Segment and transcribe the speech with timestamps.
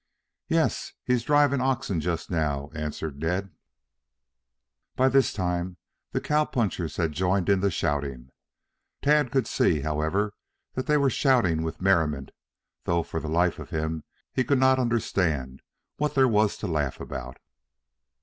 [0.47, 0.93] "Yes.
[1.05, 3.51] He's driving oxen just now," answered Ned.
[4.95, 5.77] By this time
[6.11, 8.31] the cowpunchers had joined in the shouting.
[9.03, 10.33] Tad could see, however,
[10.73, 12.31] that they were shouting with merriment,
[12.85, 14.03] though for the life of him
[14.33, 15.61] he could not understand
[15.97, 17.37] what there was to laugh about.